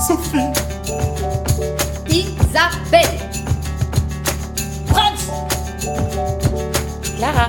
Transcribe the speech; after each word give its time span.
Sophie. 0.00 0.38
Isabelle. 2.08 3.20
Franz. 4.86 5.30
Clara. 7.18 7.48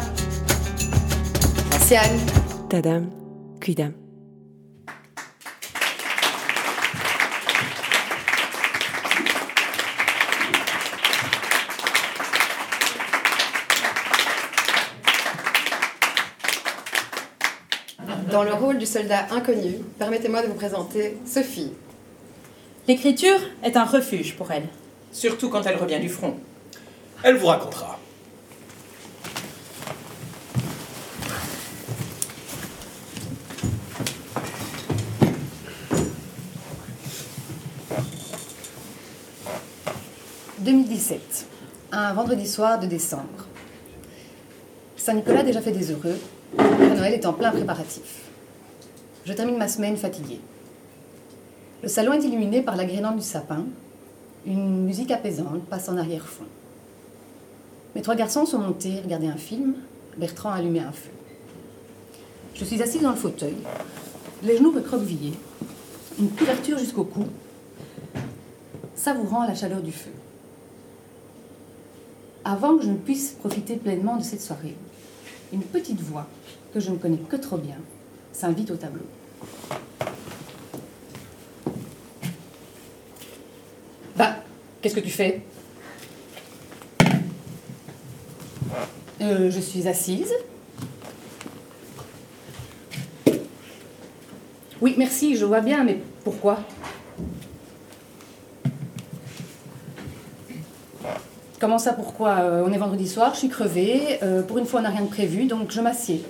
Siane. 1.79 2.19
Tadam, 2.69 3.09
Quidam. 3.61 3.93
Dans 18.29 18.43
le 18.43 18.53
rôle 18.53 18.77
du 18.77 18.85
soldat 18.85 19.27
inconnu, 19.31 19.75
permettez-moi 19.97 20.41
de 20.41 20.47
vous 20.47 20.53
présenter 20.55 21.17
Sophie. 21.25 21.71
L'écriture 22.91 23.39
est 23.63 23.77
un 23.77 23.85
refuge 23.85 24.35
pour 24.35 24.51
elle. 24.51 24.67
Surtout 25.13 25.47
quand 25.47 25.65
elle 25.65 25.77
revient 25.77 26.01
du 26.01 26.09
front. 26.09 26.35
Elle 27.23 27.37
vous 27.37 27.47
racontera. 27.47 27.97
«2017, 40.59 41.45
un 41.93 42.11
vendredi 42.11 42.45
soir 42.45 42.77
de 42.77 42.87
décembre. 42.87 43.47
Saint-Nicolas 44.97 45.39
a 45.39 45.43
déjà 45.43 45.61
fait 45.61 45.71
des 45.71 45.91
heureux, 45.91 46.19
Père 46.57 46.95
Noël 46.97 47.13
est 47.13 47.25
en 47.25 47.31
plein 47.31 47.51
préparatif. 47.51 48.23
Je 49.25 49.31
termine 49.31 49.57
ma 49.57 49.69
semaine 49.69 49.95
fatiguée. 49.95 50.41
Le 51.83 51.89
salon 51.89 52.13
est 52.13 52.23
illuminé 52.23 52.61
par 52.61 52.75
la 52.75 52.85
guirlande 52.85 53.17
du 53.17 53.25
sapin. 53.25 53.65
Une 54.45 54.85
musique 54.85 55.09
apaisante 55.09 55.63
passe 55.65 55.89
en 55.89 55.97
arrière-fond. 55.97 56.45
Mes 57.95 58.03
trois 58.03 58.13
garçons 58.15 58.45
sont 58.45 58.59
montés 58.59 59.01
regarder 59.01 59.27
un 59.27 59.35
film. 59.35 59.73
Bertrand 60.15 60.51
a 60.51 60.57
allumé 60.57 60.79
un 60.79 60.91
feu. 60.91 61.09
Je 62.53 62.65
suis 62.65 62.83
assise 62.83 63.01
dans 63.01 63.09
le 63.09 63.15
fauteuil, 63.15 63.55
les 64.43 64.57
genoux 64.57 64.71
recroquevillés, 64.71 65.33
une 66.19 66.29
couverture 66.29 66.77
jusqu'au 66.77 67.05
cou, 67.05 67.25
savourant 68.93 69.47
la 69.47 69.55
chaleur 69.55 69.81
du 69.81 69.91
feu. 69.91 70.11
Avant 72.45 72.77
que 72.77 72.83
je 72.83 72.89
ne 72.89 72.97
puisse 72.97 73.31
profiter 73.31 73.77
pleinement 73.77 74.17
de 74.17 74.23
cette 74.23 74.41
soirée, 74.41 74.75
une 75.51 75.63
petite 75.63 76.01
voix 76.01 76.27
que 76.73 76.79
je 76.79 76.91
ne 76.91 76.97
connais 76.97 77.17
que 77.17 77.37
trop 77.37 77.57
bien 77.57 77.77
s'invite 78.33 78.69
au 78.69 78.75
tableau. 78.75 79.05
Qu'est-ce 84.81 84.95
que 84.95 84.99
tu 84.99 85.11
fais 85.11 85.41
Euh, 89.21 89.51
Je 89.51 89.59
suis 89.59 89.87
assise. 89.87 90.33
Oui, 94.81 94.95
merci, 94.97 95.35
je 95.35 95.45
vois 95.45 95.61
bien, 95.61 95.83
mais 95.83 95.99
pourquoi 96.23 96.59
Comment 101.59 101.77
ça, 101.77 101.93
pourquoi 101.93 102.39
Euh, 102.39 102.63
On 102.65 102.71
est 102.73 102.77
vendredi 102.79 103.07
soir, 103.07 103.33
je 103.35 103.39
suis 103.39 103.49
crevée. 103.49 104.17
euh, 104.23 104.41
pour 104.41 104.57
une 104.57 104.65
fois, 104.65 104.79
on 104.79 104.83
n'a 104.83 104.89
rien 104.89 105.01
de 105.03 105.07
prévu, 105.09 105.45
donc 105.45 105.69
je 105.71 105.79
m'assieds. 105.81 106.23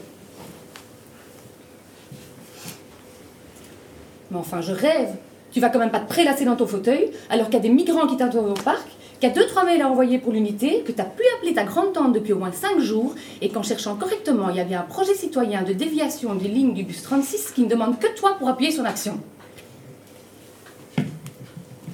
Mais 4.29 4.37
enfin, 4.37 4.59
je 4.61 4.73
rêve. 4.73 5.15
Tu 5.51 5.59
vas 5.59 5.69
quand 5.69 5.79
même 5.79 5.91
pas 5.91 5.99
te 5.99 6.07
prélasser 6.07 6.45
dans 6.45 6.55
ton 6.55 6.65
fauteuil 6.65 7.11
alors 7.29 7.47
qu'il 7.47 7.55
y 7.55 7.57
a 7.57 7.61
des 7.61 7.69
migrants 7.69 8.07
qui 8.07 8.17
t'attendent 8.17 8.49
au 8.49 8.61
parc, 8.63 8.87
qu'il 9.19 9.29
y 9.29 9.31
a 9.31 9.35
deux, 9.35 9.45
trois 9.47 9.65
mails 9.65 9.81
à 9.81 9.89
envoyer 9.89 10.17
pour 10.17 10.31
l'unité, 10.31 10.81
que 10.85 10.91
tu 10.91 11.01
plus 11.15 11.25
appelé 11.37 11.53
ta 11.53 11.63
grande 11.63 11.93
tante 11.93 12.13
depuis 12.13 12.33
au 12.33 12.39
moins 12.39 12.51
cinq 12.51 12.79
jours, 12.79 13.13
et 13.41 13.49
qu'en 13.49 13.61
cherchant 13.61 13.95
correctement, 13.95 14.49
il 14.49 14.55
y 14.55 14.59
avait 14.59 14.75
un 14.75 14.83
projet 14.83 15.13
citoyen 15.13 15.61
de 15.63 15.73
déviation 15.73 16.35
des 16.35 16.47
lignes 16.47 16.73
du 16.73 16.83
bus 16.83 17.03
36 17.03 17.51
qui 17.53 17.63
ne 17.63 17.67
demande 17.67 17.99
que 17.99 18.07
toi 18.15 18.35
pour 18.39 18.47
appuyer 18.47 18.71
son 18.71 18.85
action. 18.85 19.19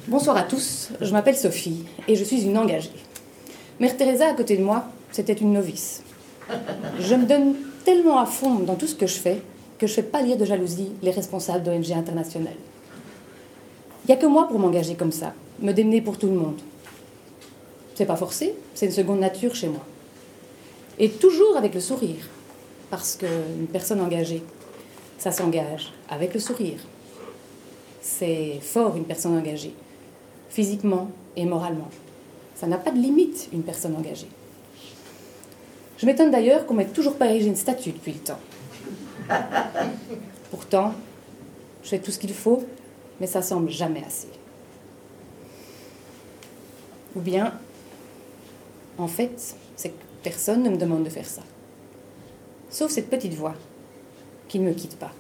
Bonsoir 0.08 0.38
à 0.38 0.44
tous, 0.44 0.92
je 1.02 1.12
m'appelle 1.12 1.36
Sophie 1.36 1.84
et 2.08 2.16
je 2.16 2.24
suis 2.24 2.44
une 2.44 2.58
engagée. 2.58 2.92
Mère 3.80 3.98
Teresa 3.98 4.30
à 4.30 4.34
côté 4.34 4.56
de 4.56 4.64
moi, 4.64 4.86
c'était 5.12 5.34
une 5.34 5.52
novice. 5.52 6.02
Je 7.00 7.16
me 7.16 7.26
donne 7.26 7.56
tellement 7.84 8.20
à 8.20 8.26
fond 8.26 8.60
dans 8.60 8.76
tout 8.76 8.88
ce 8.88 8.96
que 8.96 9.06
je 9.06 9.18
fais 9.18 9.42
que 9.80 9.86
je 9.86 9.92
ne 9.92 9.96
fais 9.96 10.04
pas 10.04 10.22
lire 10.22 10.38
de 10.38 10.46
jalousie 10.46 10.92
les 11.02 11.12
responsables 11.12 11.64
d'ONG 11.64 11.92
internationales. 11.92 12.56
Il 14.08 14.12
n'y 14.12 14.18
a 14.18 14.22
que 14.22 14.26
moi 14.26 14.48
pour 14.48 14.58
m'engager 14.58 14.96
comme 14.96 15.12
ça, 15.12 15.34
me 15.60 15.74
démener 15.74 16.00
pour 16.00 16.18
tout 16.18 16.28
le 16.28 16.34
monde. 16.34 16.62
C'est 17.94 18.06
pas 18.06 18.16
forcé, 18.16 18.56
c'est 18.74 18.86
une 18.86 18.92
seconde 18.94 19.20
nature 19.20 19.54
chez 19.54 19.68
moi. 19.68 19.84
Et 20.98 21.10
toujours 21.10 21.58
avec 21.58 21.74
le 21.74 21.82
sourire, 21.82 22.30
parce 22.90 23.18
qu'une 23.18 23.68
personne 23.70 24.00
engagée, 24.00 24.44
ça 25.18 25.34
s'engage 25.34 25.92
avec 26.08 26.34
le 26.34 26.40
sourire. 26.40 26.80
C'est 28.02 28.60
fort 28.62 28.96
une 28.96 29.04
personne 29.04 29.38
engagée, 29.38 29.74
physiquement 30.50 31.12
et 31.36 31.44
moralement. 31.44 31.90
Ça 32.56 32.66
n'a 32.66 32.78
pas 32.78 32.92
de 32.92 33.00
limite, 33.00 33.50
une 33.52 33.64
personne 33.64 33.96
engagée. 33.98 34.30
Je 35.98 36.06
m'étonne 36.06 36.32
d'ailleurs 36.32 36.66
qu'on 36.66 36.76
m'ait 36.76 36.86
toujours 36.86 37.16
pas 37.16 37.26
érigé 37.26 37.48
une 37.48 37.58
statue 37.58 37.92
depuis 37.92 38.14
le 38.14 38.20
temps. 38.20 38.40
Pourtant, 40.50 40.94
je 41.84 41.90
fais 41.90 42.00
tout 42.00 42.12
ce 42.12 42.20
qu'il 42.20 42.34
faut, 42.34 42.64
mais 43.20 43.28
ça 43.28 43.42
semble 43.42 43.70
jamais 43.70 44.04
assez. 44.04 44.30
Ou 47.16 47.20
bien, 47.20 47.54
en 48.98 49.08
fait, 49.08 49.56
c'est 49.76 49.90
que 49.90 49.96
personne 50.24 50.64
ne 50.64 50.70
me 50.70 50.78
demande 50.78 51.04
de 51.04 51.10
faire 51.10 51.26
ça. 51.26 51.42
Sauf 52.70 52.92
cette 52.92 53.10
petite 53.10 53.34
voix 53.34 53.56
qui 54.48 54.60
ne 54.60 54.70
me 54.70 54.74
quitte 54.74 54.98
pas. 54.98 55.12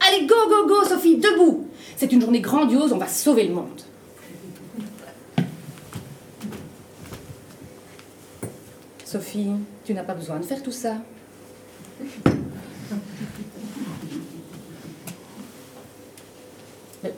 Allez, 0.00 0.26
go, 0.26 0.34
go, 0.48 0.66
go, 0.66 0.84
Sophie, 0.84 1.16
debout 1.16 1.66
C'est 1.96 2.12
une 2.12 2.20
journée 2.20 2.40
grandiose, 2.40 2.92
on 2.92 2.98
va 2.98 3.08
sauver 3.08 3.44
le 3.46 3.54
monde. 3.54 3.80
Sophie, 9.04 9.50
tu 9.84 9.92
n'as 9.92 10.04
pas 10.04 10.14
besoin 10.14 10.38
de 10.38 10.44
faire 10.44 10.62
tout 10.62 10.72
ça. 10.72 10.96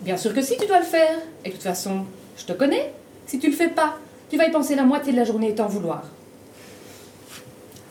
Bien 0.05 0.19
sûr 0.19 0.35
que 0.35 0.43
si, 0.43 0.59
tu 0.59 0.67
dois 0.67 0.81
le 0.81 0.85
faire. 0.85 1.19
Et 1.47 1.49
de 1.49 1.55
toute 1.55 1.63
façon, 1.63 2.05
je 2.37 2.45
te 2.45 2.53
connais. 2.53 2.93
Si 3.27 3.39
tu 3.39 3.47
le 3.47 3.57
fais 3.57 3.69
pas, 3.69 3.99
tu 4.29 4.37
vas 4.37 4.47
y 4.47 4.51
penser 4.51 4.75
la 4.75 4.83
moitié 4.83 5.13
de 5.13 5.17
la 5.17 5.25
journée 5.25 5.49
et 5.49 5.55
t'en 5.55 5.67
vouloir. 5.67 6.05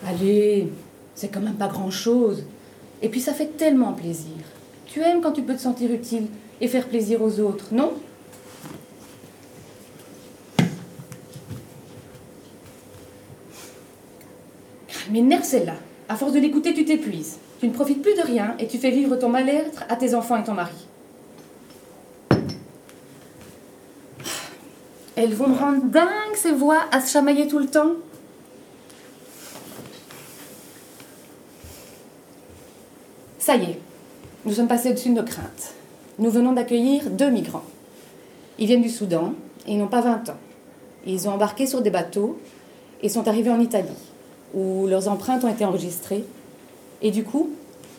Allez, 0.08 0.72
c'est 1.16 1.30
quand 1.30 1.40
même 1.40 1.56
pas 1.56 1.68
grand-chose. 1.68 2.44
Et 3.02 3.10
puis 3.10 3.20
ça 3.20 3.34
fait 3.34 3.58
tellement 3.58 3.94
plaisir. 3.94 4.38
Tu 4.86 5.02
aimes 5.02 5.22
quand 5.22 5.32
tu 5.32 5.42
peux 5.42 5.56
te 5.56 5.62
sentir 5.62 5.92
utile 5.92 6.28
et 6.62 6.68
faire 6.68 6.88
plaisir 6.88 7.20
aux 7.24 7.40
autres, 7.40 7.66
non? 7.72 7.94
M'énerve 15.10 15.44
celle-là. 15.44 15.76
À 16.10 16.16
force 16.16 16.34
de 16.34 16.40
l'écouter, 16.40 16.76
tu 16.76 16.86
t'épuises. 16.86 17.38
Tu 17.60 17.68
ne 17.68 17.74
profites 17.74 18.02
plus 18.04 18.16
de 18.16 18.22
rien 18.22 18.56
et 18.60 18.68
tu 18.68 18.78
fais 18.78 18.92
vivre 18.92 19.16
ton 19.16 19.30
mal-être 19.30 19.84
à 19.90 19.96
tes 19.96 20.14
enfants 20.14 20.40
et 20.40 20.44
ton 20.44 20.54
mari. 20.54 20.88
Elles 25.16 25.34
vont 25.34 25.48
me 25.48 25.58
rendre 25.58 25.84
dingue, 25.84 26.36
ces 26.36 26.52
voix, 26.52 26.80
à 26.92 27.00
se 27.00 27.12
chamailler 27.12 27.48
tout 27.48 27.60
le 27.60 27.68
temps. 27.68 27.92
Ça 33.38 33.56
y 33.58 33.64
est, 33.64 33.80
nous 34.46 34.54
sommes 34.54 34.68
passés 34.68 34.90
au-dessus 34.90 35.10
de 35.10 35.16
nos 35.16 35.24
craintes. 35.24 35.74
Nous 36.18 36.32
venons 36.32 36.54
d'accueillir 36.54 37.10
deux 37.10 37.30
migrants. 37.30 37.66
Ils 38.58 38.68
viennent 38.68 38.82
du 38.82 38.90
Soudan 38.90 39.34
et 39.68 39.74
ils 39.74 39.78
n'ont 39.78 39.88
pas 39.88 40.02
20 40.02 40.30
ans. 40.30 40.38
Ils 41.06 41.28
ont 41.28 41.34
embarqué 41.34 41.68
sur 41.68 41.82
des 41.82 41.90
bateaux 41.90 42.40
et 43.02 43.10
sont 43.10 43.28
arrivés 43.28 43.52
en 43.52 43.60
Italie, 43.60 43.90
où 44.54 44.88
leurs 44.88 45.10
empreintes 45.10 45.44
ont 45.44 45.50
été 45.50 45.66
enregistrées. 45.66 46.24
Et 47.02 47.12
du 47.12 47.24
coup, 47.24 47.50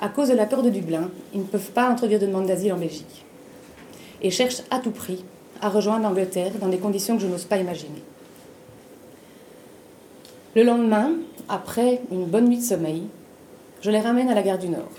à 0.01 0.09
cause 0.09 0.29
de 0.29 0.35
l'accord 0.35 0.63
de 0.63 0.71
Dublin, 0.71 1.11
ils 1.35 1.41
ne 1.41 1.47
peuvent 1.47 1.71
pas 1.73 1.89
introduire 1.89 2.19
de 2.19 2.27
demande 2.27 2.47
d'asile 2.47 2.73
en 2.73 2.79
Belgique. 2.79 3.25
Et 4.23 4.31
cherchent 4.31 4.63
à 4.71 4.79
tout 4.79 4.91
prix 4.91 5.23
à 5.65 5.71
rejoindre 5.71 6.03
l'Angleterre 6.03 6.53
dans 6.61 6.69
des 6.69 6.77
conditions 6.77 7.17
que 7.17 7.23
je 7.23 7.27
n'ose 7.27 7.47
pas 7.47 7.57
imaginer. 7.57 8.03
Le 10.55 10.63
lendemain, 10.63 11.13
après 11.49 12.03
une 12.13 12.27
bonne 12.27 12.49
nuit 12.49 12.59
de 12.59 12.63
sommeil, 12.63 13.05
je 13.81 13.91
les 13.91 14.01
ramène 14.01 14.29
à 14.29 14.35
la 14.35 14.43
gare 14.43 14.59
du 14.59 14.69
Nord, 14.69 14.91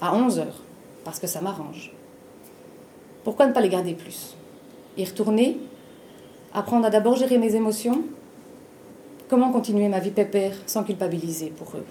à 0.00 0.14
11 0.14 0.38
heures, 0.38 0.62
parce 1.02 1.18
que 1.18 1.26
ça 1.26 1.40
m'arrange. 1.40 1.90
Pourquoi 3.24 3.48
ne 3.48 3.52
pas 3.52 3.60
les 3.60 3.68
garder 3.68 3.94
plus? 3.94 4.36
Y 4.96 5.04
retourner? 5.04 5.58
Apprendre 6.52 6.86
à 6.86 6.90
d'abord 6.90 7.16
gérer 7.16 7.38
mes 7.38 7.56
émotions? 7.56 8.04
Comment 9.28 9.50
continuer 9.50 9.88
ma 9.88 9.98
vie 9.98 10.12
pépère 10.12 10.54
sans 10.66 10.84
culpabiliser 10.84 11.48
pour 11.48 11.76
eux? 11.76 11.86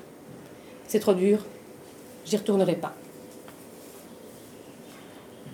C'est 0.88 1.00
trop 1.00 1.14
dur, 1.14 1.40
j'y 2.24 2.38
retournerai 2.38 2.78
pas. 2.78 2.94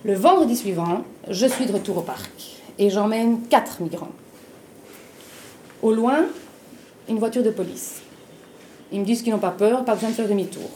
Le 0.04 0.14
vendredi 0.14 0.56
suivant, 0.56 1.02
je 1.28 1.46
suis 1.46 1.66
de 1.66 1.72
retour 1.72 1.98
au 1.98 2.02
parc 2.02 2.59
et 2.80 2.88
j'emmène 2.88 3.42
quatre 3.42 3.82
migrants. 3.82 4.10
Au 5.82 5.92
loin, 5.92 6.24
une 7.08 7.18
voiture 7.18 7.42
de 7.42 7.50
police. 7.50 8.00
Ils 8.90 9.00
me 9.00 9.04
disent 9.04 9.22
qu'ils 9.22 9.32
n'ont 9.32 9.38
pas 9.38 9.50
peur, 9.50 9.84
pas 9.84 9.94
besoin 9.94 10.08
de 10.08 10.14
faire 10.14 10.28
demi-tour. 10.28 10.70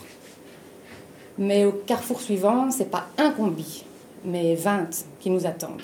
Mais 1.38 1.64
au 1.64 1.72
carrefour 1.72 2.20
suivant, 2.20 2.70
c'est 2.70 2.90
pas 2.90 3.06
un 3.16 3.30
combi, 3.30 3.84
mais 4.22 4.54
20 4.54 4.90
qui 5.18 5.30
nous 5.30 5.46
attendent. 5.46 5.82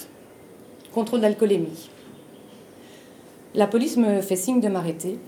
Contrôle 0.92 1.22
d'alcoolémie. 1.22 1.88
La 3.54 3.66
police 3.66 3.96
me 3.96 4.20
fait 4.20 4.36
signe 4.36 4.60
de 4.60 4.68
m'arrêter, 4.68 5.18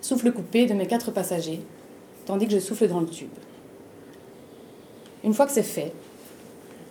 souffle 0.00 0.32
coupé 0.32 0.64
de 0.64 0.72
mes 0.72 0.86
quatre 0.86 1.10
passagers, 1.10 1.60
tandis 2.24 2.46
que 2.46 2.54
je 2.54 2.60
souffle 2.60 2.88
dans 2.88 3.00
le 3.00 3.06
tube. 3.06 3.28
Une 5.22 5.34
fois 5.34 5.44
que 5.44 5.52
c'est 5.52 5.62
fait, 5.62 5.92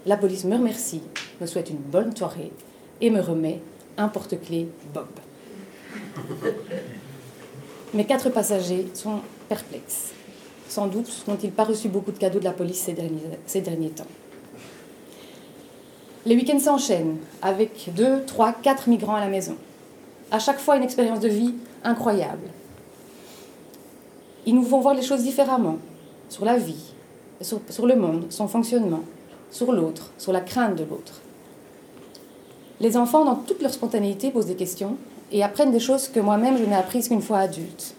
la 0.06 0.18
police 0.18 0.46
me 0.46 0.56
remercie, 0.56 1.02
me 1.42 1.48
souhaite 1.48 1.72
une 1.72 1.78
bonne 1.78 2.16
soirée 2.16 2.52
et 3.02 3.10
me 3.10 3.20
remet 3.20 3.60
un 3.98 4.08
porte-clés 4.08 4.68
Bob. 4.94 5.08
Mes 7.94 8.06
quatre 8.06 8.30
passagers 8.30 8.88
sont 8.94 9.20
perplexes. 9.50 10.12
Sans 10.70 10.88
doute 10.88 11.26
n'ont-ils 11.28 11.52
pas 11.52 11.66
reçu 11.66 11.90
beaucoup 11.90 12.12
de 12.12 12.18
cadeaux 12.18 12.40
de 12.40 12.46
la 12.46 12.54
police 12.54 12.80
ces 13.46 13.62
derniers, 13.62 13.90
temps. 13.90 14.06
Les 16.26 16.36
week-ends 16.36 16.60
s'enchaînent 16.60 17.18
avec 17.42 17.90
deux, 17.96 18.24
trois, 18.26 18.54
quatre 18.54 18.88
migrants 18.88 19.16
à 19.16 19.20
la 19.20 19.28
maison. 19.28 19.58
À 20.30 20.40
chaque 20.40 20.60
fois, 20.60 20.78
une 20.78 20.84
expérience 20.84 21.20
de 21.20 21.28
vie 21.28 21.56
incroyable. 21.84 22.48
Ils 24.46 24.56
nous 24.56 24.64
font 24.64 24.80
voir 24.80 24.94
les 24.94 25.02
choses 25.02 25.24
différemment, 25.24 25.78
sur 26.30 26.46
la 26.46 26.58
vie, 26.58 26.94
sur 27.42 27.86
le 27.86 27.96
monde, 27.96 28.28
son 28.30 28.48
fonctionnement, 28.48 29.04
sur 29.50 29.74
l'autre, 29.74 30.12
sur 30.18 30.32
la 30.32 30.42
crainte 30.42 30.76
de 30.76 30.84
l'autre. 30.84 31.22
Les 32.82 32.98
enfants, 32.98 33.26
dans 33.26 33.36
toute 33.36 33.62
leur 33.62 33.72
spontanéité, 33.72 34.32
posent 34.32 34.48
des 34.48 34.56
questions 34.56 34.98
et 35.32 35.44
apprennent 35.44 35.72
des 35.72 35.80
choses 35.80 36.08
que 36.08 36.20
moi-même 36.20 36.58
je 36.58 36.64
n'ai 36.64 36.76
apprises 36.76 37.10
qu'une 37.10 37.22
fois 37.22 37.38
adulte. 37.38 37.94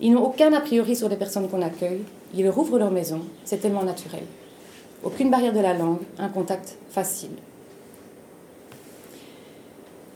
Ils 0.00 0.10
n'ont 0.12 0.24
aucun 0.24 0.54
a 0.54 0.60
priori 0.62 0.96
sur 0.96 1.10
les 1.10 1.16
personnes 1.16 1.50
qu'on 1.50 1.60
accueille, 1.60 2.00
ils 2.34 2.48
rouvrent 2.48 2.78
leur 2.78 2.90
maison, 2.90 3.20
c'est 3.44 3.58
tellement 3.58 3.82
naturel. 3.82 4.22
Aucune 5.04 5.30
barrière 5.30 5.52
de 5.52 5.60
la 5.60 5.74
langue, 5.74 6.00
un 6.18 6.30
contact 6.30 6.78
facile. 6.88 7.36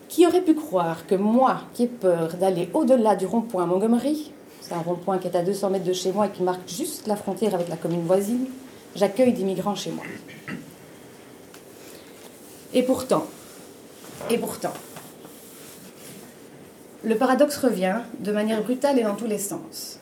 Qui 0.09 0.27
aurait 0.27 0.41
pu 0.41 0.55
croire 0.55 1.07
que 1.07 1.15
moi, 1.15 1.61
qui 1.75 1.83
ai 1.83 1.87
peur 1.87 2.35
d'aller 2.41 2.71
au-delà 2.73 3.17
du 3.17 3.27
rond-point 3.27 3.67
Montgomery, 3.67 4.33
c'est 4.63 4.73
un 4.73 4.79
rond-point 4.79 5.19
qui 5.19 5.29
est 5.29 5.37
à 5.37 5.43
200 5.43 5.69
mètres 5.69 5.85
de 5.85 5.93
chez 5.93 6.11
moi 6.11 6.29
et 6.29 6.31
qui 6.31 6.43
marque 6.43 6.67
juste 6.67 7.07
la 7.07 7.17
frontière 7.17 7.55
avec 7.55 7.69
la 7.69 7.77
commune 7.77 8.07
voisine, 8.07 8.47
j'accueille 8.97 9.35
des 9.35 9.45
migrants 9.45 9.75
chez 9.75 9.91
moi. 9.91 10.05
Et 12.73 12.83
pourtant, 12.83 13.27
et 14.31 14.39
pourtant, 14.39 14.73
le 17.05 17.17
paradoxe 17.17 17.59
revient 17.59 17.99
de 18.21 18.33
manière 18.33 18.63
brutale 18.63 18.99
et 18.99 19.03
dans 19.03 19.15
tous 19.15 19.27
les 19.27 19.39
sens. 19.39 19.99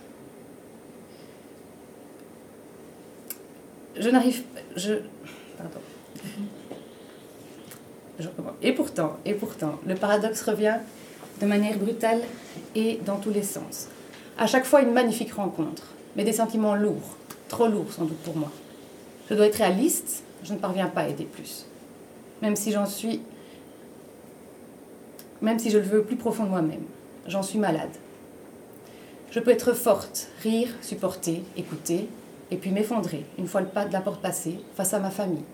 Je 3.96 4.08
n'arrive 4.08 4.42
je 4.76 4.94
pardon. 5.58 5.80
Je. 8.18 8.28
Et 8.62 8.72
pourtant, 8.72 9.16
et 9.24 9.34
pourtant, 9.34 9.80
le 9.86 9.94
paradoxe 9.94 10.42
revient 10.42 10.78
de 11.40 11.46
manière 11.46 11.76
brutale 11.76 12.20
et 12.74 13.00
dans 13.04 13.16
tous 13.16 13.30
les 13.30 13.42
sens. 13.42 13.88
À 14.38 14.46
chaque 14.46 14.64
fois 14.64 14.82
une 14.82 14.92
magnifique 14.92 15.34
rencontre, 15.34 15.82
mais 16.16 16.24
des 16.24 16.32
sentiments 16.32 16.74
lourds, 16.74 17.16
trop 17.48 17.66
lourds 17.66 17.92
sans 17.92 18.04
doute 18.04 18.18
pour 18.18 18.36
moi. 18.36 18.50
Je 19.28 19.34
dois 19.34 19.46
être 19.46 19.56
réaliste, 19.56 20.22
je 20.44 20.52
ne 20.52 20.58
parviens 20.58 20.86
pas 20.86 21.02
à 21.02 21.08
aider 21.08 21.24
plus. 21.24 21.66
Même 22.40 22.56
si 22.56 22.72
j'en 22.72 22.86
suis 22.86 23.20
même 25.42 25.58
si 25.58 25.70
je 25.70 25.78
le 25.78 25.84
veux 25.84 26.02
plus 26.02 26.16
profond 26.16 26.44
de 26.44 26.50
moi-même. 26.50 26.84
J'en 27.26 27.42
suis 27.42 27.58
malade. 27.58 27.90
Je 29.30 29.40
peux 29.40 29.50
être 29.50 29.74
forte, 29.74 30.28
rire, 30.42 30.68
supporter, 30.80 31.42
écouter, 31.56 32.08
et 32.50 32.56
puis 32.56 32.70
m'effondrer 32.70 33.24
une 33.38 33.46
fois 33.46 33.60
le 33.60 33.66
pas 33.66 33.84
de 33.84 33.92
la 33.92 34.00
porte 34.00 34.20
passée 34.20 34.58
face 34.74 34.94
à 34.94 34.98
ma 34.98 35.10
famille. 35.10 35.44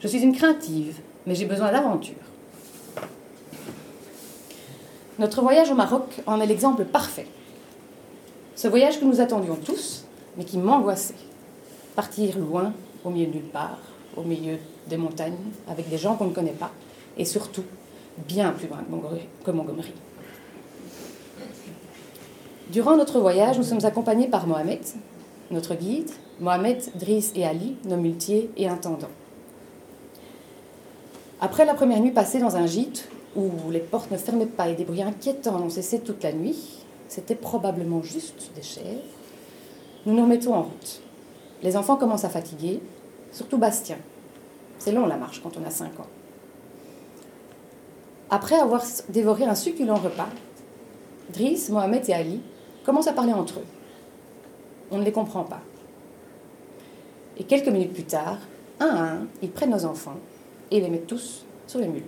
Je 0.00 0.08
suis 0.08 0.22
une 0.22 0.34
craintive, 0.34 1.00
mais 1.26 1.34
j'ai 1.34 1.44
besoin 1.44 1.70
d'aventure. 1.70 2.14
Notre 5.18 5.42
voyage 5.42 5.70
au 5.70 5.74
Maroc 5.74 6.22
en 6.26 6.40
est 6.40 6.46
l'exemple 6.46 6.84
parfait. 6.86 7.26
Ce 8.56 8.68
voyage 8.68 8.98
que 8.98 9.04
nous 9.04 9.20
attendions 9.20 9.56
tous, 9.56 10.04
mais 10.36 10.44
qui 10.44 10.56
m'angoissait. 10.56 11.14
Partir 11.94 12.38
loin, 12.38 12.72
au 13.04 13.10
milieu 13.10 13.26
de 13.26 13.34
nulle 13.34 13.50
part, 13.50 13.78
au 14.16 14.22
milieu 14.22 14.56
des 14.88 14.96
montagnes, 14.96 15.36
avec 15.68 15.90
des 15.90 15.98
gens 15.98 16.16
qu'on 16.16 16.26
ne 16.26 16.34
connaît 16.34 16.52
pas, 16.52 16.70
et 17.18 17.26
surtout 17.26 17.64
bien 18.26 18.52
plus 18.52 18.68
loin 18.68 18.78
que 19.44 19.50
Montgomery. 19.50 19.92
Durant 22.70 22.96
notre 22.96 23.18
voyage, 23.18 23.58
nous 23.58 23.64
sommes 23.64 23.84
accompagnés 23.84 24.28
par 24.28 24.46
Mohamed, 24.46 24.80
notre 25.50 25.74
guide, 25.74 26.10
Mohamed, 26.38 26.80
Driss 26.94 27.32
et 27.34 27.44
Ali, 27.44 27.76
nos 27.84 27.96
muletiers 27.96 28.50
et 28.56 28.68
intendants. 28.68 29.08
Après 31.40 31.64
la 31.64 31.74
première 31.74 32.00
nuit 32.00 32.12
passée 32.12 32.38
dans 32.38 32.56
un 32.56 32.66
gîte, 32.66 33.08
où 33.34 33.50
les 33.70 33.80
portes 33.80 34.10
ne 34.10 34.16
fermaient 34.16 34.46
pas 34.46 34.68
et 34.68 34.74
des 34.74 34.84
bruits 34.84 35.02
inquiétants 35.02 35.60
ont 35.60 35.70
cessé 35.70 36.00
toute 36.00 36.22
la 36.22 36.32
nuit, 36.32 36.78
c'était 37.08 37.34
probablement 37.34 38.02
juste 38.02 38.50
des 38.54 38.62
chèvres, 38.62 39.00
nous 40.06 40.14
nous 40.14 40.22
remettons 40.22 40.54
en 40.54 40.62
route. 40.62 41.00
Les 41.62 41.76
enfants 41.76 41.96
commencent 41.96 42.24
à 42.24 42.30
fatiguer, 42.30 42.80
surtout 43.32 43.58
Bastien. 43.58 43.96
C'est 44.78 44.92
long 44.92 45.06
la 45.06 45.16
marche 45.16 45.42
quand 45.42 45.56
on 45.56 45.66
a 45.66 45.70
5 45.70 46.00
ans. 46.00 46.06
Après 48.30 48.56
avoir 48.56 48.84
dévoré 49.08 49.44
un 49.44 49.56
succulent 49.56 49.96
repas, 49.96 50.28
Driss, 51.32 51.68
Mohamed 51.68 52.08
et 52.08 52.14
Ali 52.14 52.40
commencent 52.84 53.08
à 53.08 53.12
parler 53.12 53.32
entre 53.32 53.58
eux. 53.58 53.66
On 54.92 54.98
ne 54.98 55.04
les 55.04 55.12
comprend 55.12 55.44
pas. 55.44 55.60
Et 57.38 57.44
quelques 57.44 57.68
minutes 57.68 57.92
plus 57.92 58.04
tard, 58.04 58.38
un 58.78 58.86
à 58.86 59.00
un, 59.00 59.26
ils 59.42 59.50
prennent 59.50 59.70
nos 59.70 59.84
enfants 59.84 60.18
et 60.70 60.80
les 60.80 60.88
mettent 60.88 61.06
tous 61.06 61.44
sur 61.66 61.80
les 61.80 61.88
mules. 61.88 62.02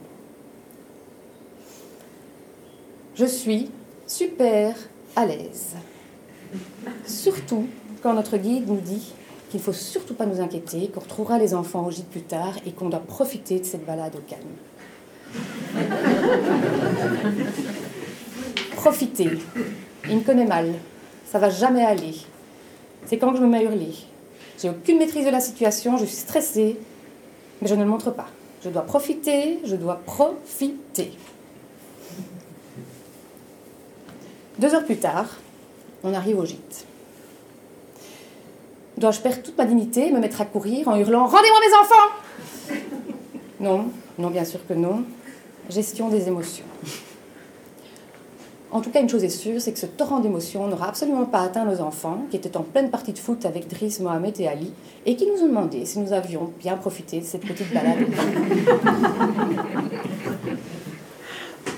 Je 3.14 3.24
suis 3.24 3.70
super 4.06 4.76
à 5.16 5.26
l'aise. 5.26 5.74
Surtout 7.04 7.66
quand 8.02 8.14
notre 8.14 8.36
guide 8.36 8.68
nous 8.68 8.80
dit 8.80 9.12
qu'il 9.50 9.60
ne 9.60 9.64
faut 9.64 9.72
surtout 9.72 10.14
pas 10.14 10.26
nous 10.26 10.40
inquiéter, 10.40 10.88
qu'on 10.88 11.00
retrouvera 11.00 11.38
les 11.38 11.54
enfants 11.54 11.84
au 11.84 11.90
gîte 11.90 12.08
plus 12.08 12.22
tard 12.22 12.54
et 12.64 12.72
qu'on 12.72 12.88
doit 12.88 13.00
profiter 13.00 13.58
de 13.58 13.64
cette 13.64 13.84
balade 13.84 14.14
au 14.16 14.20
calme. 14.20 14.48
Profiter. 18.76 19.30
Il 20.08 20.16
me 20.16 20.22
connaît 20.22 20.46
mal. 20.46 20.72
Ça 21.24 21.38
va 21.38 21.50
jamais 21.50 21.84
aller. 21.84 22.16
C'est 23.06 23.18
quand 23.18 23.34
je 23.34 23.42
me 23.42 23.46
mets 23.46 23.58
à 23.58 23.62
hurler. 23.62 23.94
J'ai 24.60 24.70
aucune 24.70 24.98
maîtrise 24.98 25.24
de 25.24 25.30
la 25.30 25.40
situation, 25.40 25.96
je 25.96 26.04
suis 26.04 26.16
stressée, 26.16 26.78
mais 27.60 27.68
je 27.68 27.74
ne 27.74 27.82
le 27.82 27.88
montre 27.88 28.10
pas. 28.10 28.28
Je 28.64 28.70
dois 28.70 28.82
profiter, 28.82 29.58
je 29.64 29.74
dois 29.74 29.96
profiter. 29.96 31.12
Deux 34.58 34.74
heures 34.74 34.84
plus 34.84 34.98
tard, 34.98 35.26
on 36.04 36.14
arrive 36.14 36.38
au 36.38 36.44
gîte. 36.44 36.86
Dois-je 38.98 39.20
perdre 39.20 39.42
toute 39.42 39.58
ma 39.58 39.64
dignité 39.64 40.08
et 40.08 40.12
me 40.12 40.20
mettre 40.20 40.40
à 40.40 40.44
courir 40.44 40.86
en 40.86 40.96
hurlant 40.96 41.26
Rendez-moi 41.26 41.58
mes 41.66 41.74
enfants 41.74 42.10
Non, 43.58 43.86
non, 44.18 44.30
bien 44.30 44.44
sûr 44.44 44.64
que 44.66 44.74
non. 44.74 45.04
Gestion 45.70 46.08
des 46.08 46.28
émotions. 46.28 46.64
En 48.72 48.80
tout 48.80 48.90
cas, 48.90 49.00
une 49.02 49.08
chose 49.08 49.22
est 49.22 49.28
sûre, 49.28 49.60
c'est 49.60 49.72
que 49.72 49.78
ce 49.78 49.84
torrent 49.84 50.20
d'émotions 50.20 50.66
n'aura 50.66 50.88
absolument 50.88 51.26
pas 51.26 51.42
atteint 51.42 51.66
nos 51.66 51.82
enfants, 51.82 52.24
qui 52.30 52.38
étaient 52.38 52.56
en 52.56 52.62
pleine 52.62 52.90
partie 52.90 53.12
de 53.12 53.18
foot 53.18 53.44
avec 53.44 53.68
Driss, 53.68 54.00
Mohamed 54.00 54.40
et 54.40 54.48
Ali, 54.48 54.72
et 55.04 55.14
qui 55.14 55.26
nous 55.26 55.42
ont 55.42 55.48
demandé 55.48 55.84
si 55.84 55.98
nous 55.98 56.14
avions 56.14 56.50
bien 56.58 56.78
profité 56.78 57.20
de 57.20 57.26
cette 57.26 57.42
petite 57.42 57.70
balade. 57.72 57.98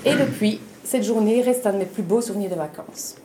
et 0.05 0.15
depuis, 0.15 0.61
cette 0.85 1.03
journée 1.03 1.41
reste 1.41 1.67
un 1.67 1.73
de 1.73 1.79
mes 1.79 1.85
plus 1.85 2.03
beaux 2.03 2.21
souvenirs 2.21 2.49
de 2.49 2.55
vacances. 2.55 3.15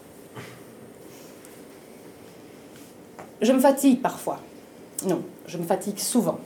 Je 3.40 3.52
me 3.52 3.60
fatigue 3.60 4.02
parfois. 4.02 4.40
Non, 5.06 5.22
je 5.46 5.58
me 5.58 5.62
fatigue 5.62 5.98
souvent. 5.98 6.40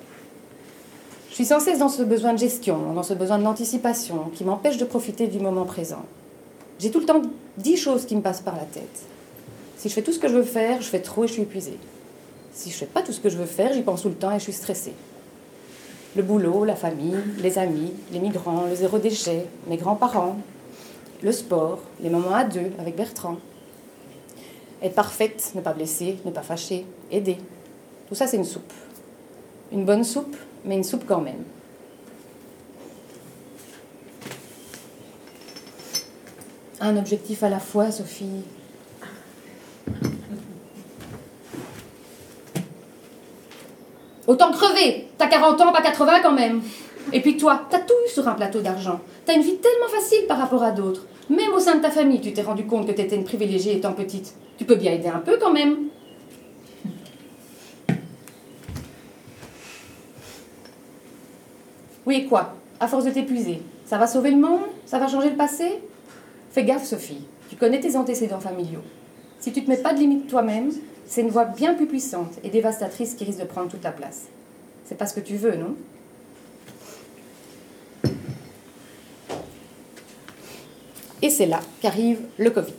Je 1.34 1.38
suis 1.38 1.46
sans 1.46 1.58
cesse 1.58 1.80
dans 1.80 1.88
ce 1.88 2.04
besoin 2.04 2.32
de 2.32 2.38
gestion, 2.38 2.92
dans 2.92 3.02
ce 3.02 3.12
besoin 3.12 3.40
d'anticipation 3.40 4.30
qui 4.36 4.44
m'empêche 4.44 4.76
de 4.76 4.84
profiter 4.84 5.26
du 5.26 5.40
moment 5.40 5.64
présent. 5.64 6.04
J'ai 6.78 6.92
tout 6.92 7.00
le 7.00 7.06
temps 7.06 7.22
dix 7.58 7.76
choses 7.76 8.06
qui 8.06 8.14
me 8.14 8.20
passent 8.20 8.40
par 8.40 8.54
la 8.54 8.62
tête. 8.62 9.00
Si 9.76 9.88
je 9.88 9.94
fais 9.94 10.02
tout 10.02 10.12
ce 10.12 10.20
que 10.20 10.28
je 10.28 10.36
veux 10.36 10.44
faire, 10.44 10.80
je 10.80 10.86
fais 10.86 11.00
trop 11.00 11.24
et 11.24 11.26
je 11.26 11.32
suis 11.32 11.42
épuisée. 11.42 11.76
Si 12.52 12.70
je 12.70 12.76
fais 12.76 12.86
pas 12.86 13.02
tout 13.02 13.10
ce 13.10 13.18
que 13.18 13.30
je 13.30 13.36
veux 13.36 13.46
faire, 13.46 13.72
j'y 13.72 13.82
pense 13.82 14.02
tout 14.02 14.10
le 14.10 14.14
temps 14.14 14.30
et 14.30 14.38
je 14.38 14.44
suis 14.44 14.52
stressée. 14.52 14.92
Le 16.14 16.22
boulot, 16.22 16.64
la 16.64 16.76
famille, 16.76 17.18
les 17.40 17.58
amis, 17.58 17.92
les 18.12 18.20
migrants, 18.20 18.66
le 18.68 18.76
zéro 18.76 18.98
déchet, 18.98 19.44
mes 19.66 19.76
grands-parents, 19.76 20.36
le 21.20 21.32
sport, 21.32 21.80
les 22.00 22.10
moments 22.10 22.34
à 22.36 22.44
deux 22.44 22.70
avec 22.78 22.94
Bertrand. 22.94 23.38
Être 24.80 24.94
parfaite, 24.94 25.50
ne 25.56 25.60
pas 25.60 25.72
blesser, 25.72 26.16
ne 26.24 26.30
pas 26.30 26.42
fâcher, 26.42 26.86
aider. 27.10 27.38
Tout 28.08 28.14
ça, 28.14 28.28
c'est 28.28 28.36
une 28.36 28.44
soupe. 28.44 28.72
Une 29.72 29.84
bonne 29.84 30.04
soupe, 30.04 30.36
mais 30.64 30.76
une 30.76 30.84
soupe 30.84 31.04
quand 31.06 31.20
même. 31.20 31.44
Un 36.80 36.96
objectif 36.96 37.42
à 37.42 37.48
la 37.48 37.60
fois, 37.60 37.90
Sophie. 37.90 38.42
Autant 44.26 44.52
crever 44.52 45.08
T'as 45.18 45.28
40 45.28 45.60
ans, 45.60 45.72
pas 45.72 45.82
80 45.82 46.20
quand 46.22 46.32
même 46.32 46.62
Et 47.12 47.20
puis 47.20 47.36
toi, 47.36 47.62
t'as 47.70 47.80
tout 47.80 47.94
sur 48.08 48.26
un 48.26 48.32
plateau 48.32 48.60
d'argent. 48.60 49.00
T'as 49.24 49.34
une 49.34 49.42
vie 49.42 49.56
tellement 49.56 49.88
facile 49.88 50.26
par 50.26 50.38
rapport 50.38 50.62
à 50.62 50.72
d'autres. 50.72 51.06
Même 51.30 51.52
au 51.54 51.60
sein 51.60 51.76
de 51.76 51.82
ta 51.82 51.90
famille, 51.90 52.20
tu 52.20 52.32
t'es 52.32 52.42
rendu 52.42 52.66
compte 52.66 52.86
que 52.86 52.92
t'étais 52.92 53.16
une 53.16 53.24
privilégiée 53.24 53.76
étant 53.76 53.92
petite. 53.92 54.34
Tu 54.58 54.64
peux 54.64 54.74
bien 54.74 54.92
aider 54.92 55.08
un 55.08 55.20
peu 55.20 55.38
quand 55.40 55.52
même. 55.52 55.88
Oui, 62.06 62.16
et 62.16 62.24
quoi? 62.26 62.54
À 62.80 62.88
force 62.88 63.04
de 63.04 63.10
t'épuiser, 63.10 63.62
ça 63.86 63.98
va 63.98 64.06
sauver 64.06 64.30
le 64.30 64.36
monde? 64.36 64.60
Ça 64.86 64.98
va 64.98 65.08
changer 65.08 65.30
le 65.30 65.36
passé? 65.36 65.80
Fais 66.50 66.64
gaffe, 66.64 66.84
Sophie. 66.84 67.24
Tu 67.48 67.56
connais 67.56 67.80
tes 67.80 67.96
antécédents 67.96 68.40
familiaux. 68.40 68.82
Si 69.40 69.52
tu 69.52 69.64
te 69.64 69.70
mets 69.70 69.76
pas 69.76 69.94
de 69.94 69.98
limite 69.98 70.26
toi-même, 70.26 70.70
c'est 71.06 71.20
une 71.20 71.30
voix 71.30 71.44
bien 71.44 71.74
plus 71.74 71.86
puissante 71.86 72.32
et 72.42 72.48
dévastatrice 72.48 73.14
qui 73.14 73.24
risque 73.24 73.40
de 73.40 73.44
prendre 73.44 73.68
toute 73.68 73.84
la 73.84 73.92
place. 73.92 74.22
C'est 74.84 74.96
pas 74.96 75.06
ce 75.06 75.14
que 75.14 75.20
tu 75.20 75.36
veux, 75.36 75.56
non? 75.56 75.74
Et 81.22 81.30
c'est 81.30 81.46
là 81.46 81.60
qu'arrive 81.80 82.20
le 82.38 82.50
Covid, 82.50 82.74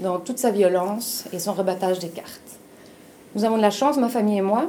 dans 0.00 0.18
toute 0.18 0.38
sa 0.38 0.50
violence 0.50 1.24
et 1.32 1.38
son 1.38 1.52
rebattage 1.52 2.00
des 2.00 2.08
cartes. 2.08 2.58
Nous 3.36 3.44
avons 3.44 3.56
de 3.58 3.62
la 3.62 3.70
chance, 3.70 3.96
ma 3.96 4.08
famille 4.08 4.38
et 4.38 4.42
moi, 4.42 4.64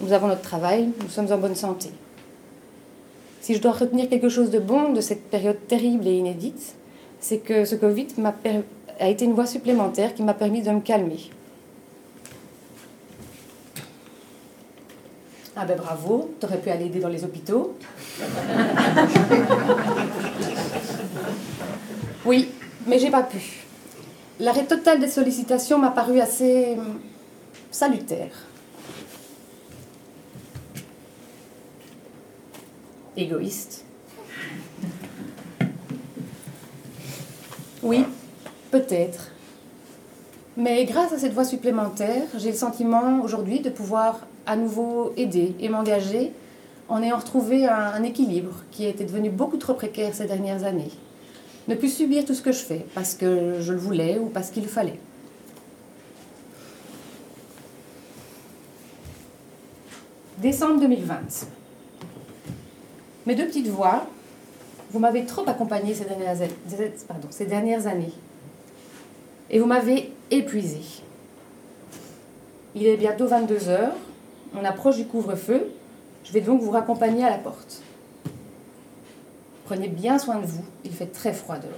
nous 0.00 0.12
avons 0.12 0.28
notre 0.28 0.42
travail, 0.42 0.88
nous 1.02 1.10
sommes 1.10 1.30
en 1.30 1.36
bonne 1.36 1.56
santé. 1.56 1.90
Si 3.44 3.54
je 3.54 3.60
dois 3.60 3.72
retenir 3.72 4.08
quelque 4.08 4.30
chose 4.30 4.48
de 4.48 4.58
bon 4.58 4.94
de 4.94 5.02
cette 5.02 5.28
période 5.28 5.58
terrible 5.68 6.08
et 6.08 6.14
inédite, 6.14 6.76
c'est 7.20 7.36
que 7.40 7.66
ce 7.66 7.74
Covid 7.74 8.06
a 8.98 9.08
été 9.10 9.26
une 9.26 9.34
voie 9.34 9.44
supplémentaire 9.44 10.14
qui 10.14 10.22
m'a 10.22 10.32
permis 10.32 10.62
de 10.62 10.70
me 10.70 10.80
calmer. 10.80 11.30
Ah 15.54 15.66
ben 15.66 15.76
bravo, 15.76 16.34
t'aurais 16.40 16.56
pu 16.56 16.70
aller 16.70 16.86
aider 16.86 17.00
dans 17.00 17.10
les 17.10 17.22
hôpitaux. 17.22 17.76
Oui, 22.24 22.48
mais 22.86 22.98
j'ai 22.98 23.10
pas 23.10 23.24
pu. 23.24 23.66
L'arrêt 24.40 24.64
total 24.64 24.98
des 24.98 25.08
sollicitations 25.08 25.78
m'a 25.78 25.90
paru 25.90 26.18
assez 26.18 26.78
hum, 26.78 26.98
salutaire. 27.70 28.46
Égoïste. 33.16 33.84
Oui, 37.82 38.04
peut-être. 38.70 39.30
Mais 40.56 40.84
grâce 40.84 41.12
à 41.12 41.18
cette 41.18 41.32
voie 41.32 41.44
supplémentaire, 41.44 42.22
j'ai 42.38 42.50
le 42.50 42.56
sentiment 42.56 43.20
aujourd'hui 43.22 43.60
de 43.60 43.70
pouvoir 43.70 44.26
à 44.46 44.56
nouveau 44.56 45.12
aider 45.16 45.54
et 45.60 45.68
m'engager 45.68 46.32
en 46.88 47.02
ayant 47.02 47.18
retrouvé 47.18 47.66
un, 47.66 47.74
un 47.74 48.02
équilibre 48.02 48.62
qui 48.70 48.84
était 48.84 49.04
devenu 49.04 49.30
beaucoup 49.30 49.56
trop 49.56 49.74
précaire 49.74 50.14
ces 50.14 50.26
dernières 50.26 50.64
années 50.64 50.90
ne 51.68 51.74
plus 51.74 51.94
subir 51.94 52.24
tout 52.24 52.34
ce 52.34 52.42
que 52.42 52.52
je 52.52 52.58
fais 52.58 52.86
parce 52.94 53.14
que 53.14 53.60
je 53.60 53.72
le 53.72 53.78
voulais 53.78 54.18
ou 54.18 54.26
parce 54.26 54.50
qu'il 54.50 54.66
fallait. 54.66 54.98
Décembre 60.38 60.80
2020. 60.80 61.46
Mes 63.26 63.34
deux 63.34 63.46
petites 63.46 63.68
voix, 63.68 64.06
vous 64.90 64.98
m'avez 64.98 65.24
trop 65.24 65.48
accompagnée 65.48 65.94
ces 65.94 66.04
dernières, 67.46 67.86
années. 67.86 68.12
Et 69.50 69.58
vous 69.58 69.66
m'avez 69.66 70.12
épuisée. 70.30 70.82
Il 72.74 72.86
est 72.86 72.96
bientôt 72.96 73.26
22 73.26 73.68
heures, 73.68 73.94
on 74.54 74.64
approche 74.64 74.96
du 74.96 75.06
couvre-feu, 75.06 75.70
je 76.24 76.32
vais 76.32 76.40
donc 76.40 76.60
vous 76.60 76.70
raccompagner 76.70 77.24
à 77.24 77.30
la 77.30 77.38
porte. 77.38 77.82
Prenez 79.64 79.88
bien 79.88 80.18
soin 80.18 80.36
de 80.36 80.46
vous, 80.46 80.64
il 80.84 80.92
fait 80.92 81.06
très 81.06 81.32
froid 81.32 81.56
dehors. 81.56 81.72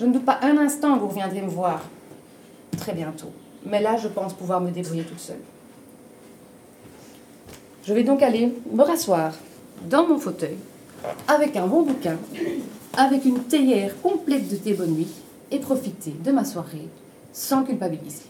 Je 0.00 0.06
ne 0.06 0.12
doute 0.12 0.24
pas 0.24 0.40
un 0.42 0.56
instant 0.56 0.94
que 0.94 1.00
vous 1.00 1.08
reviendrez 1.08 1.42
me 1.42 1.48
voir 1.48 1.82
très 2.76 2.92
bientôt. 2.92 3.30
Mais 3.66 3.80
là, 3.80 3.96
je 3.98 4.08
pense 4.08 4.32
pouvoir 4.32 4.60
me 4.60 4.70
débrouiller 4.70 5.04
toute 5.04 5.20
seule. 5.20 5.40
Je 7.84 7.94
vais 7.94 8.02
donc 8.02 8.22
aller 8.22 8.52
me 8.72 8.82
rasseoir 8.82 9.34
dans 9.82 10.06
mon 10.06 10.18
fauteuil 10.18 10.56
avec 11.28 11.56
un 11.56 11.66
bon 11.66 11.82
bouquin, 11.82 12.18
avec 12.96 13.24
une 13.24 13.44
théière 13.44 14.00
complète 14.02 14.48
de 14.48 14.56
thé 14.56 14.74
bonne 14.74 14.92
nuit 14.92 15.08
et 15.50 15.58
profiter 15.58 16.14
de 16.22 16.30
ma 16.30 16.44
soirée 16.44 16.88
sans 17.32 17.64
culpabiliser. 17.64 18.24